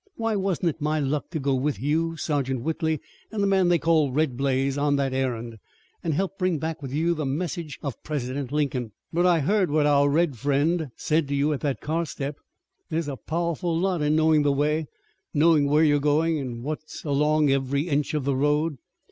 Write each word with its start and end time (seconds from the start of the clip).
Why 0.15 0.35
wasn't 0.35 0.69
it 0.69 0.81
my 0.81 0.99
luck 0.99 1.29
to 1.29 1.39
go 1.39 1.53
with 1.53 1.79
you, 1.79 2.17
Sergeant 2.17 2.61
Whitley, 2.63 2.99
and 3.31 3.43
the 3.43 3.45
man 3.45 3.67
they 3.69 3.77
call 3.77 4.11
Red 4.11 4.35
Blaze 4.35 4.75
on 4.75 4.95
that 4.95 5.13
errand 5.13 5.59
and 6.03 6.15
help 6.15 6.39
bring 6.39 6.57
back 6.57 6.81
with 6.81 6.91
you 6.91 7.13
the 7.13 7.23
message 7.23 7.77
of 7.83 8.01
President 8.01 8.51
Lincoln? 8.51 8.93
But 9.13 9.27
I 9.27 9.41
heard 9.41 9.69
what 9.69 9.85
our 9.85 10.09
red 10.09 10.37
friend 10.39 10.89
said 10.95 11.27
to 11.27 11.35
you 11.35 11.53
at 11.53 11.59
the 11.59 11.75
car 11.75 12.07
step. 12.07 12.39
There's 12.89 13.07
a 13.07 13.15
powerful 13.15 13.77
lot 13.77 14.01
in 14.01 14.15
knowing 14.15 14.41
the 14.41 14.51
way, 14.51 14.87
knowing 15.35 15.67
where 15.67 15.83
you're 15.83 15.99
going, 15.99 16.39
and 16.39 16.63
what's 16.63 17.03
along 17.03 17.51
every 17.51 17.87
inch 17.87 18.15
of 18.15 18.23
the 18.25 18.35
road. 18.35 18.79